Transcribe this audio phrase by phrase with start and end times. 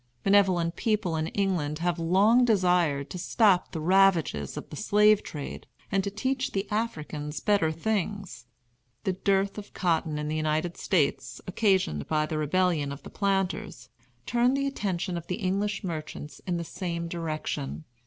[0.23, 5.67] Benevolent people in England have long desired to stop the ravages of the slave trade
[5.91, 8.47] and to teach the Africans better things.
[9.03, 13.89] The dearth of cotton in the United States, occasioned by the Rebellion of the planters,
[14.25, 17.83] turned the attention of English merchants in the same direction.